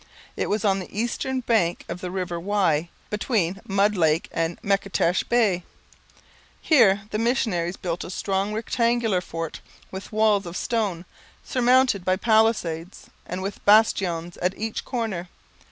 It 0.35 0.49
was 0.49 0.65
on 0.65 0.79
the 0.79 0.89
eastern 0.99 1.41
bank 1.41 1.85
of 1.87 2.01
the 2.01 2.09
river 2.09 2.39
Wye 2.39 2.89
between 3.11 3.61
Mud 3.67 3.95
Lake 3.95 4.29
and 4.31 4.59
Matchedash 4.63 5.21
Bay. 5.29 5.63
Here 6.59 7.03
the 7.11 7.19
missionaries 7.19 7.77
built 7.77 8.03
a 8.03 8.09
strong 8.09 8.51
rectangular 8.51 9.21
fort 9.21 9.61
with 9.91 10.11
walls 10.11 10.47
of 10.47 10.57
stone 10.57 11.05
surmounted 11.43 12.03
by 12.03 12.15
palisades 12.15 13.11
and 13.27 13.43
with 13.43 13.63
bastions 13.63 14.37
at 14.37 14.57
each 14.57 14.85
corner. 14.85 15.29